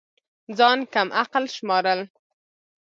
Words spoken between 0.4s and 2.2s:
ځان كم عقل شمارل